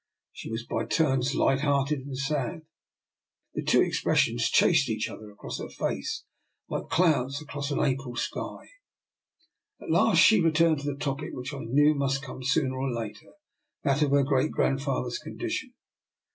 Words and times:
She 0.31 0.49
was 0.49 0.65
by 0.65 0.85
turns 0.87 1.35
light 1.35 1.59
hearted 1.61 1.99
and 1.99 2.17
sad; 2.17 2.63
the 3.53 3.61
two 3.61 3.81
expressions 3.83 4.49
chased 4.49 4.89
each 4.89 5.07
other 5.07 5.29
across 5.29 5.59
her 5.59 5.69
face 5.69 6.23
like 6.67 6.89
clouds 6.89 7.39
across 7.39 7.69
an 7.69 7.79
April 7.81 8.15
sky. 8.15 8.67
At 9.79 9.91
last 9.91 10.17
she 10.19 10.41
returned 10.41 10.79
to 10.79 10.91
the 10.91 10.97
topic 10.97 11.29
which 11.33 11.53
I 11.53 11.59
knew 11.59 11.93
must 11.93 12.23
come 12.23 12.41
sooner 12.43 12.75
or 12.81 12.91
later— 12.91 13.31
that 13.83 14.01
of 14.01 14.09
her 14.09 14.23
great 14.23 14.49
grandfather's 14.49 15.19
condition. 15.19 15.75